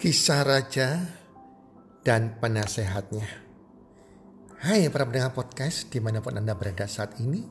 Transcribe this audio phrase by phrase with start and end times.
[0.00, 1.12] Kisah Raja
[2.00, 3.28] dan Penasehatnya
[4.64, 7.44] Hai para pendengar podcast di mana pun Anda berada saat ini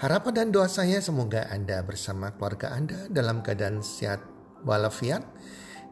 [0.00, 4.24] Harapan dan doa saya semoga Anda bersama keluarga Anda dalam keadaan sehat
[4.64, 5.20] walafiat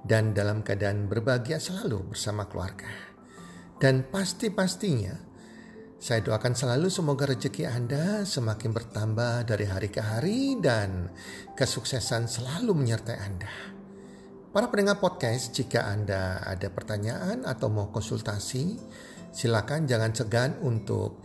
[0.08, 2.88] Dan dalam keadaan berbahagia selalu bersama keluarga
[3.76, 5.36] Dan pasti-pastinya
[6.00, 11.12] saya doakan selalu semoga rezeki Anda semakin bertambah dari hari ke hari dan
[11.52, 13.83] kesuksesan selalu menyertai Anda.
[14.54, 18.78] Para pendengar podcast, jika Anda ada pertanyaan atau mau konsultasi,
[19.34, 21.18] silakan jangan segan untuk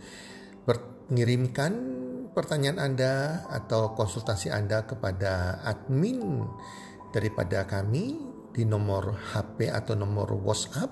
[0.66, 1.70] mengirimkan
[2.34, 6.42] pertanyaan Anda atau konsultasi Anda kepada admin
[7.14, 8.18] daripada kami
[8.50, 10.90] di nomor HP atau nomor WhatsApp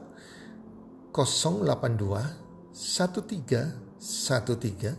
[1.11, 4.95] 082 13 13 13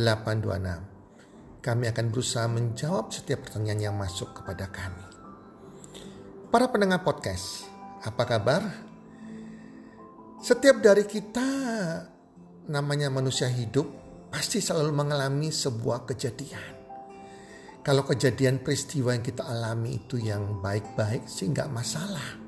[0.00, 1.60] 826.
[1.60, 5.15] Kami akan berusaha menjawab setiap pertanyaan yang masuk kepada kami.
[6.56, 7.68] Para pendengar podcast,
[8.00, 8.64] apa kabar?
[10.40, 11.44] Setiap dari kita
[12.72, 13.84] namanya manusia hidup
[14.32, 16.72] pasti selalu mengalami sebuah kejadian.
[17.84, 22.40] Kalau kejadian peristiwa yang kita alami itu yang baik-baik sih nggak masalah.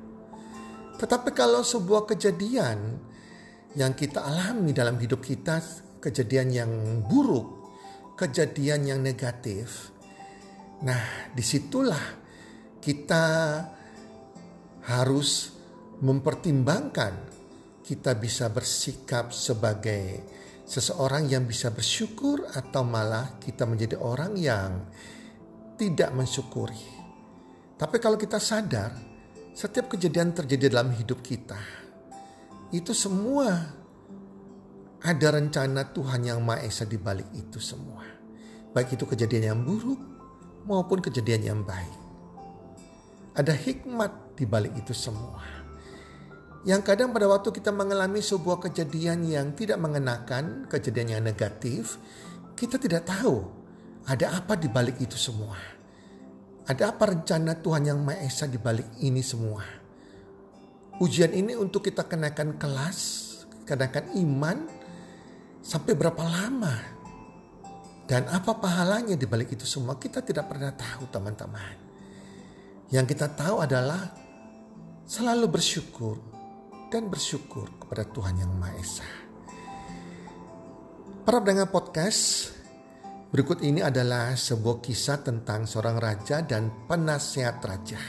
[0.96, 2.96] Tetapi kalau sebuah kejadian
[3.76, 5.60] yang kita alami dalam hidup kita,
[6.00, 6.72] kejadian yang
[7.04, 7.76] buruk,
[8.16, 9.92] kejadian yang negatif,
[10.80, 12.24] nah di situlah
[12.80, 13.24] kita
[14.88, 15.52] harus
[16.00, 17.12] mempertimbangkan
[17.84, 20.24] kita bisa bersikap sebagai
[20.64, 24.88] seseorang yang bisa bersyukur atau malah kita menjadi orang yang
[25.76, 26.84] tidak mensyukuri.
[27.76, 28.92] Tapi kalau kita sadar,
[29.52, 31.60] setiap kejadian terjadi dalam hidup kita,
[32.72, 33.72] itu semua
[35.04, 38.04] ada rencana Tuhan yang Maha Esa di balik itu semua.
[38.72, 40.00] Baik itu kejadian yang buruk
[40.68, 42.07] maupun kejadian yang baik.
[43.38, 45.38] Ada hikmat di balik itu semua.
[46.66, 52.02] Yang kadang pada waktu kita mengalami sebuah kejadian yang tidak mengenakan, kejadian yang negatif,
[52.58, 53.46] kita tidak tahu
[54.10, 55.54] ada apa di balik itu semua.
[56.66, 59.62] Ada apa rencana Tuhan yang Maha Esa di balik ini semua.
[60.98, 62.98] Ujian ini untuk kita kenakan kelas,
[63.62, 64.66] kenakan iman,
[65.62, 66.74] sampai berapa lama.
[68.02, 71.87] Dan apa pahalanya di balik itu semua kita tidak pernah tahu teman-teman.
[72.88, 74.00] Yang kita tahu adalah
[75.04, 76.16] selalu bersyukur
[76.88, 79.08] dan bersyukur kepada Tuhan Yang Maha Esa.
[81.20, 82.48] Para pendengar podcast,
[83.28, 88.00] berikut ini adalah sebuah kisah tentang seorang raja dan penasihat raja.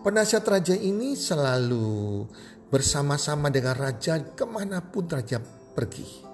[0.00, 2.24] Penasihat raja ini selalu
[2.72, 5.36] bersama-sama dengan raja ke mana pun raja
[5.76, 6.24] pergi.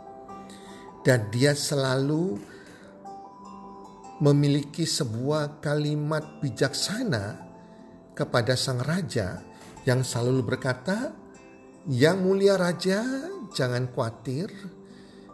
[1.03, 2.39] Dan dia selalu
[4.21, 7.41] memiliki sebuah kalimat bijaksana
[8.13, 9.41] kepada sang raja
[9.89, 11.17] yang selalu berkata,
[11.89, 13.01] "Yang mulia raja,
[13.57, 14.53] jangan khawatir,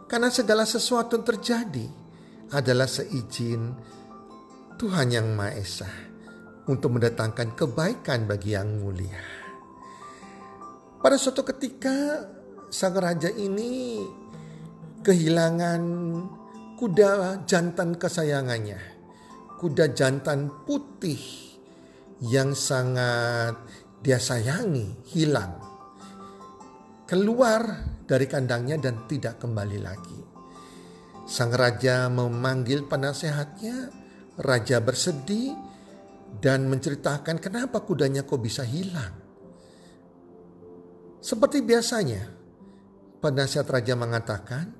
[0.07, 1.87] karena segala sesuatu yang terjadi
[2.55, 3.75] adalah seizin
[4.79, 5.91] Tuhan yang Maha Esa
[6.71, 9.19] untuk mendatangkan kebaikan bagi yang mulia."
[11.03, 12.23] Pada suatu ketika,
[12.71, 13.99] sang raja ini
[15.03, 15.81] kehilangan
[16.77, 18.77] kuda jantan kesayangannya,
[19.57, 21.17] kuda jantan putih
[22.21, 23.57] yang sangat
[24.05, 25.57] dia sayangi hilang.
[27.09, 27.65] Keluar
[28.05, 30.19] dari kandangnya dan tidak kembali lagi.
[31.25, 33.89] Sang raja memanggil penasehatnya,
[34.37, 35.57] raja bersedih
[36.37, 39.17] dan menceritakan kenapa kudanya kok bisa hilang.
[41.25, 42.29] Seperti biasanya,
[43.17, 44.76] penasihat raja mengatakan,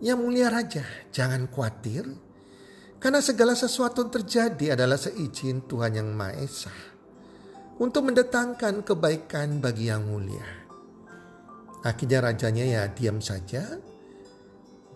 [0.00, 2.04] yang mulia raja, jangan khawatir.
[3.00, 6.72] Karena segala sesuatu yang terjadi adalah seizin Tuhan yang Maha Esa.
[7.76, 10.44] Untuk mendatangkan kebaikan bagi yang mulia.
[11.84, 13.76] Akhirnya rajanya ya diam saja.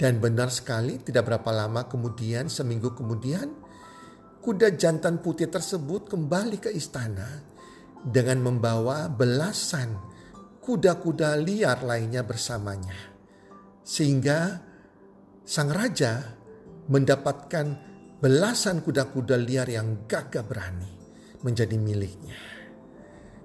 [0.00, 3.52] Dan benar sekali tidak berapa lama kemudian, seminggu kemudian,
[4.40, 7.44] kuda jantan putih tersebut kembali ke istana
[8.00, 9.92] dengan membawa belasan
[10.64, 12.96] kuda-kuda liar lainnya bersamanya.
[13.84, 14.69] Sehingga
[15.44, 16.36] sang raja
[16.90, 17.66] mendapatkan
[18.20, 20.92] belasan kuda-kuda liar yang gagah berani
[21.40, 22.38] menjadi miliknya.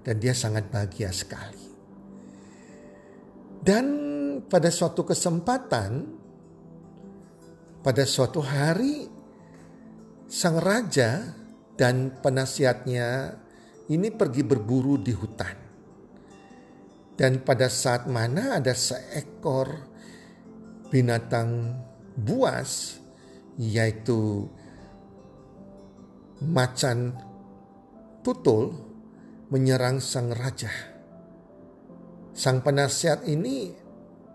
[0.06, 1.66] Dan dia sangat bahagia sekali.
[3.66, 3.86] Dan
[4.46, 6.06] pada suatu kesempatan,
[7.82, 9.10] pada suatu hari,
[10.30, 11.34] sang raja
[11.74, 13.34] dan penasihatnya
[13.90, 15.58] ini pergi berburu di hutan.
[17.16, 19.95] Dan pada saat mana ada seekor
[20.90, 21.80] binatang
[22.16, 23.02] buas
[23.56, 24.50] yaitu
[26.44, 27.16] macan
[28.26, 28.76] tutul
[29.50, 30.72] menyerang sang raja.
[32.36, 33.72] Sang penasihat ini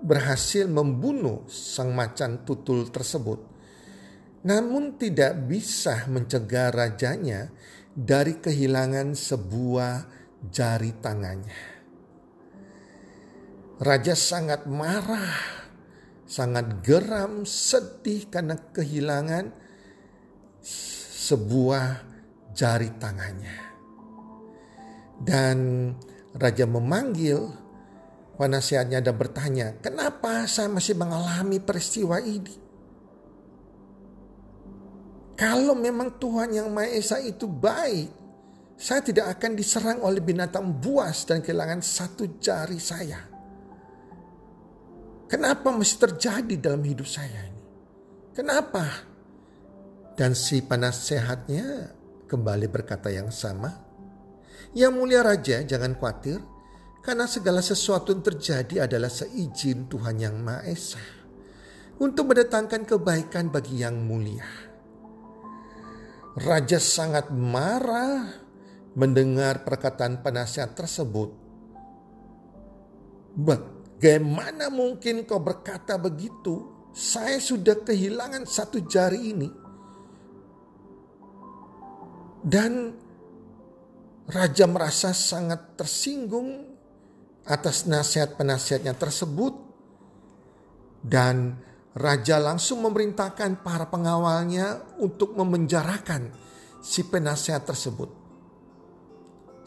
[0.00, 3.44] berhasil membunuh sang macan tutul tersebut,
[4.48, 7.52] namun tidak bisa mencegah rajanya
[7.92, 9.92] dari kehilangan sebuah
[10.48, 11.60] jari tangannya.
[13.80, 15.59] Raja sangat marah,
[16.30, 19.50] sangat geram, sedih karena kehilangan
[21.26, 22.06] sebuah
[22.54, 23.58] jari tangannya.
[25.18, 25.90] Dan
[26.38, 27.50] raja memanggil
[28.38, 32.54] penasihatnya dan bertanya, kenapa saya masih mengalami peristiwa ini?
[35.34, 38.12] Kalau memang Tuhan yang Maha Esa itu baik,
[38.76, 43.29] saya tidak akan diserang oleh binatang buas dan kehilangan satu jari saya.
[45.30, 47.62] Kenapa mesti terjadi dalam hidup saya ini?
[48.34, 48.82] Kenapa?
[50.18, 51.94] Dan si penasehatnya
[52.26, 53.70] kembali berkata yang sama.
[54.74, 56.42] Yang mulia raja jangan khawatir
[57.06, 61.00] karena segala sesuatu yang terjadi adalah seizin Tuhan yang Maha Esa
[62.02, 64.46] untuk mendatangkan kebaikan bagi yang mulia.
[66.42, 68.34] Raja sangat marah
[68.98, 71.30] mendengar perkataan penasihat tersebut.
[74.00, 76.88] Bagaimana mungkin kau berkata begitu?
[76.96, 79.44] Saya sudah kehilangan satu jari ini.
[82.40, 82.96] Dan
[84.24, 86.64] raja merasa sangat tersinggung
[87.44, 89.52] atas nasihat penasihatnya tersebut.
[91.04, 91.60] Dan
[91.92, 96.32] raja langsung memerintahkan para pengawalnya untuk memenjarakan
[96.80, 98.08] si penasihat tersebut.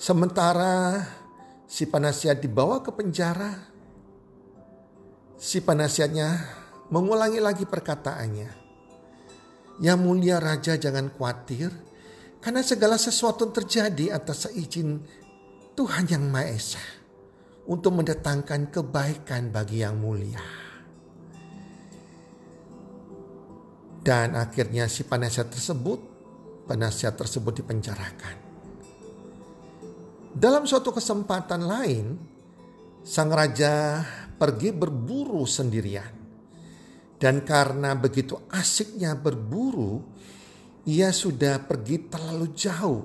[0.01, 1.05] Sementara
[1.69, 3.72] si penasihat dibawa ke penjara,
[5.43, 6.39] si penasihatnya
[6.87, 8.63] mengulangi lagi perkataannya.
[9.83, 11.67] Yang mulia raja jangan khawatir
[12.39, 15.03] karena segala sesuatu terjadi atas seizin
[15.75, 16.83] Tuhan yang Maha Esa
[17.67, 20.39] untuk mendatangkan kebaikan bagi yang mulia.
[24.03, 25.99] Dan akhirnya si penasihat tersebut,
[26.67, 28.35] penasihat tersebut dipenjarakan.
[30.35, 32.19] Dalam suatu kesempatan lain,
[33.07, 34.03] sang raja
[34.43, 36.11] pergi berburu sendirian.
[37.15, 40.03] Dan karena begitu asiknya berburu,
[40.83, 42.99] ia sudah pergi terlalu jauh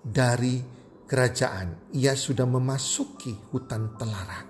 [0.00, 0.56] dari
[1.04, 1.92] kerajaan.
[1.92, 4.48] Ia sudah memasuki hutan telarang.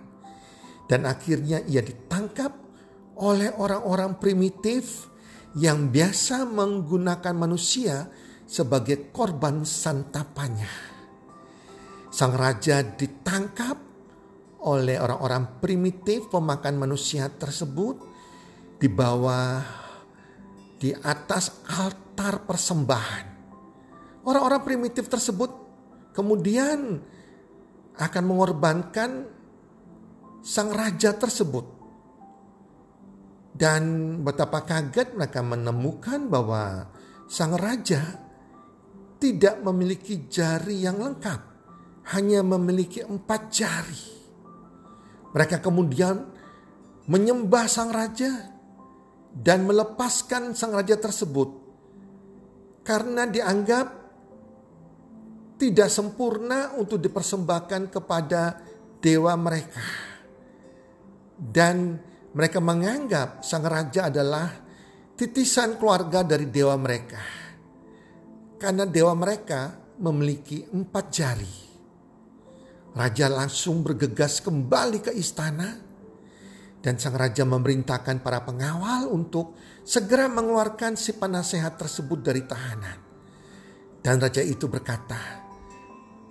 [0.86, 2.54] Dan akhirnya ia ditangkap
[3.18, 5.10] oleh orang-orang primitif
[5.58, 8.06] yang biasa menggunakan manusia
[8.46, 10.94] sebagai korban santapannya.
[12.14, 13.89] Sang raja ditangkap
[14.60, 17.96] oleh orang-orang primitif pemakan manusia tersebut
[18.76, 19.64] di bawah
[20.80, 23.26] di atas altar persembahan.
[24.24, 25.48] Orang-orang primitif tersebut
[26.12, 27.00] kemudian
[27.96, 29.10] akan mengorbankan
[30.40, 31.80] sang raja tersebut.
[33.50, 36.88] Dan betapa kaget mereka menemukan bahwa
[37.28, 38.00] sang raja
[39.20, 41.40] tidak memiliki jari yang lengkap.
[42.16, 44.19] Hanya memiliki empat jari.
[45.30, 46.26] Mereka kemudian
[47.06, 48.50] menyembah sang raja
[49.30, 51.54] dan melepaskan sang raja tersebut
[52.82, 53.86] karena dianggap
[55.60, 58.58] tidak sempurna untuk dipersembahkan kepada
[58.98, 59.84] dewa mereka.
[61.36, 62.00] Dan
[62.32, 64.48] mereka menganggap sang raja adalah
[65.14, 67.20] titisan keluarga dari dewa mereka.
[68.56, 71.69] Karena dewa mereka memiliki empat jari.
[72.90, 75.78] Raja langsung bergegas kembali ke istana
[76.82, 79.54] dan sang raja memerintahkan para pengawal untuk
[79.86, 82.98] segera mengeluarkan si penasehat tersebut dari tahanan.
[84.00, 85.44] Dan raja itu berkata,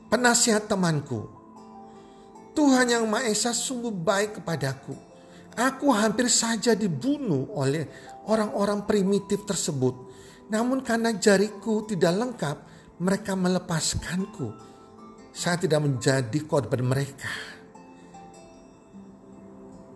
[0.09, 1.31] "Penasihat temanku,
[2.57, 4.97] Tuhan yang Maha Esa sungguh baik kepadaku.
[5.55, 7.87] Aku hampir saja dibunuh oleh
[8.27, 10.11] orang-orang primitif tersebut.
[10.49, 12.57] Namun karena jariku tidak lengkap,
[12.99, 14.68] mereka melepaskanku."
[15.39, 17.31] Saya tidak menjadi korban mereka.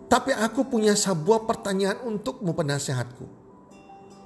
[0.08, 3.28] Tapi aku punya sebuah pertanyaan untukmu penasehatku.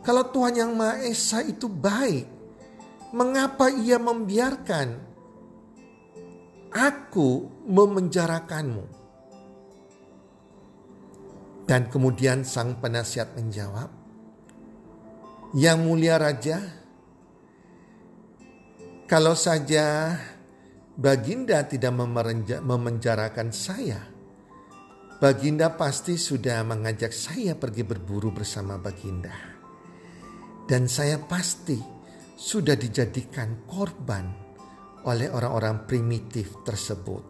[0.06, 2.30] Kalau Tuhan yang Maha Esa itu baik,
[3.18, 4.94] mengapa ia membiarkan
[6.70, 8.86] aku memenjarakanmu?
[11.66, 13.90] Dan kemudian sang penasihat menjawab,
[15.56, 16.60] Yang mulia Raja,
[19.08, 20.16] kalau saja
[20.98, 21.94] Baginda tidak
[22.66, 24.02] memenjarakan saya.
[25.22, 29.30] Baginda pasti sudah mengajak saya pergi berburu bersama Baginda.
[30.66, 31.78] Dan saya pasti
[32.34, 34.26] sudah dijadikan korban
[35.06, 37.22] oleh orang-orang primitif tersebut.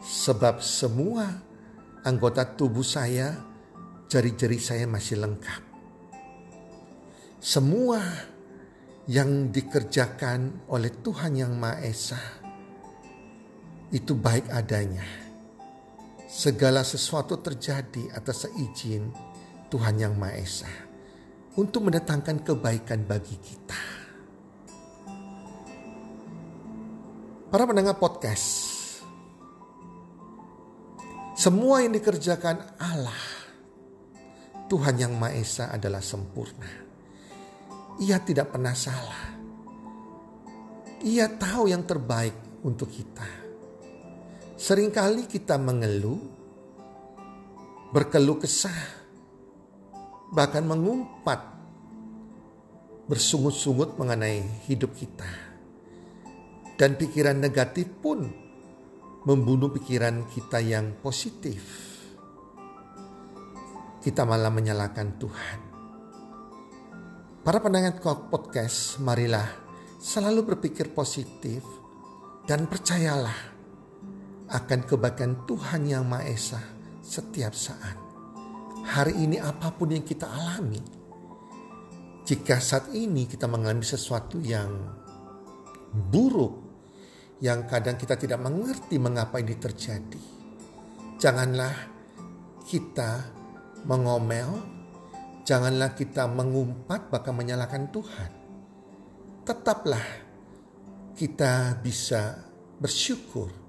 [0.00, 1.28] Sebab semua
[2.08, 3.36] anggota tubuh saya,
[4.08, 5.62] jari-jari saya masih lengkap.
[7.36, 8.00] Semua
[9.12, 12.43] yang dikerjakan oleh Tuhan Yang Maha Esa
[13.94, 15.06] itu baik adanya.
[16.26, 19.14] Segala sesuatu terjadi atas seizin
[19.70, 20.72] Tuhan Yang Maha Esa
[21.54, 23.82] untuk mendatangkan kebaikan bagi kita.
[27.54, 28.66] Para pendengar podcast,
[31.38, 33.22] semua yang dikerjakan Allah,
[34.66, 36.82] Tuhan Yang Maha Esa adalah sempurna.
[38.02, 39.38] Ia tidak pernah salah.
[41.06, 43.43] Ia tahu yang terbaik untuk kita.
[44.54, 46.22] Seringkali kita mengeluh,
[47.90, 49.02] berkeluh kesah,
[50.30, 51.42] bahkan mengumpat
[53.10, 55.26] bersungut-sungut mengenai hidup kita.
[56.78, 58.30] Dan pikiran negatif pun
[59.26, 61.62] membunuh pikiran kita yang positif.
[63.98, 65.60] Kita malah menyalahkan Tuhan.
[67.42, 67.98] Para pendengar
[68.30, 69.50] podcast, marilah
[69.98, 71.66] selalu berpikir positif
[72.46, 73.53] dan percayalah
[74.48, 76.60] akan kebaikan Tuhan yang Maha Esa
[77.00, 78.04] setiap saat
[78.84, 80.80] hari ini apa pun yang kita alami.
[82.24, 84.72] Jika saat ini kita mengalami sesuatu yang
[85.92, 86.54] buruk,
[87.40, 90.22] yang kadang kita tidak mengerti mengapa ini terjadi.
[91.20, 91.74] Janganlah
[92.64, 93.28] kita
[93.84, 94.56] mengomel,
[95.44, 98.30] janganlah kita mengumpat bahkan menyalahkan Tuhan.
[99.44, 100.06] Tetaplah
[101.12, 102.40] kita bisa
[102.80, 103.63] bersyukur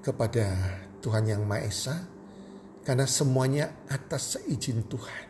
[0.00, 0.48] kepada
[1.04, 1.96] Tuhan Yang Maha Esa
[2.84, 5.24] karena semuanya atas seizin Tuhan.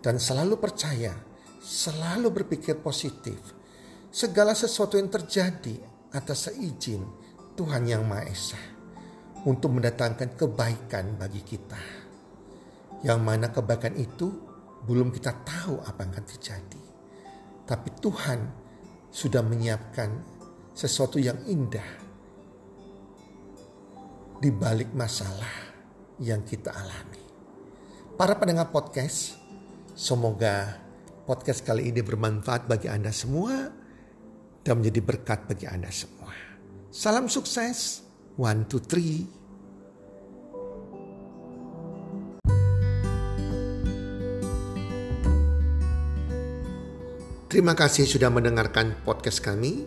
[0.00, 1.14] Dan selalu percaya,
[1.62, 3.38] selalu berpikir positif.
[4.10, 5.78] Segala sesuatu yang terjadi
[6.10, 7.06] atas seizin
[7.54, 8.62] Tuhan Yang Maha Esa.
[9.40, 11.80] Untuk mendatangkan kebaikan bagi kita.
[13.00, 14.28] Yang mana kebaikan itu
[14.84, 16.84] belum kita tahu apa yang akan terjadi.
[17.64, 18.40] Tapi Tuhan
[19.08, 20.10] sudah menyiapkan
[20.76, 22.09] sesuatu yang indah
[24.40, 25.68] di balik masalah
[26.16, 27.20] yang kita alami.
[28.16, 29.36] Para pendengar podcast,
[29.92, 30.80] semoga
[31.28, 33.68] podcast kali ini bermanfaat bagi Anda semua
[34.64, 36.32] dan menjadi berkat bagi Anda semua.
[36.88, 38.00] Salam sukses,
[38.40, 39.28] one, two, three.
[47.52, 49.84] Terima kasih sudah mendengarkan podcast kami.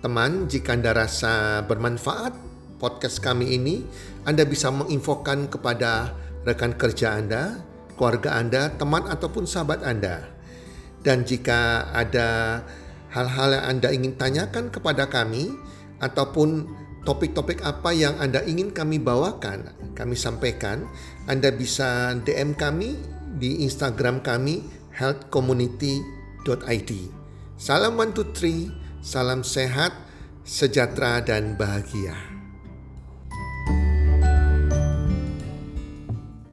[0.00, 2.49] Teman, jika Anda rasa bermanfaat,
[2.80, 3.84] podcast kami ini,
[4.24, 6.16] Anda bisa menginfokan kepada
[6.48, 7.60] rekan kerja Anda,
[8.00, 10.24] keluarga Anda, teman ataupun sahabat Anda.
[11.04, 12.60] Dan jika ada
[13.12, 15.52] hal-hal yang Anda ingin tanyakan kepada kami
[16.00, 16.64] ataupun
[17.04, 20.88] topik-topik apa yang Anda ingin kami bawakan, kami sampaikan,
[21.28, 22.96] Anda bisa DM kami
[23.36, 24.64] di Instagram kami
[24.96, 26.92] healthcommunity.id.
[27.60, 28.72] Salam one two three,
[29.04, 29.92] salam sehat,
[30.44, 32.39] sejahtera dan bahagia.